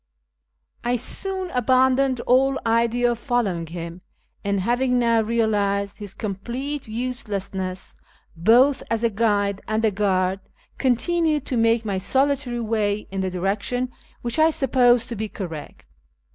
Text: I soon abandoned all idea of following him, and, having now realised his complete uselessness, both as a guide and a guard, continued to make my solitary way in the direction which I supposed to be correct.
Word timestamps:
I 0.83 0.95
soon 0.95 1.51
abandoned 1.51 2.21
all 2.21 2.57
idea 2.65 3.11
of 3.11 3.19
following 3.19 3.67
him, 3.67 4.01
and, 4.43 4.61
having 4.61 4.97
now 4.97 5.21
realised 5.21 5.99
his 5.99 6.15
complete 6.15 6.87
uselessness, 6.87 7.93
both 8.35 8.81
as 8.89 9.03
a 9.03 9.11
guide 9.11 9.61
and 9.67 9.85
a 9.85 9.91
guard, 9.91 10.39
continued 10.79 11.45
to 11.45 11.55
make 11.55 11.85
my 11.85 11.99
solitary 11.99 12.59
way 12.61 13.05
in 13.11 13.21
the 13.21 13.29
direction 13.29 13.91
which 14.23 14.39
I 14.39 14.49
supposed 14.49 15.07
to 15.09 15.15
be 15.15 15.29
correct. 15.29 15.85